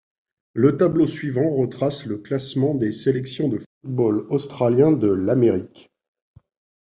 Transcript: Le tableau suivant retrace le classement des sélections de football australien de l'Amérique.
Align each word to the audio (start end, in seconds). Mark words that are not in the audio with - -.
Le 0.55 0.77
tableau 0.77 1.05
suivant 1.05 1.55
retrace 1.57 2.07
le 2.07 2.17
classement 2.17 2.73
des 2.73 2.91
sélections 2.91 3.49
de 3.49 3.59
football 3.59 4.25
australien 4.31 4.91
de 4.93 5.11
l'Amérique. 5.11 5.91